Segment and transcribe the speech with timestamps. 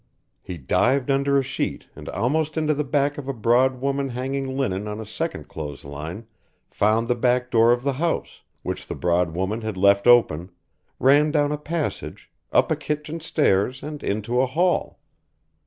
[0.41, 4.57] He dived under a sheet and almost into the back of a broad woman hanging
[4.57, 6.25] linen on a second clothes line,
[6.71, 10.49] found the back door of the house, which the broad woman had left open,
[10.97, 14.97] ran down a passage, up a kitchen stairs and into a hall.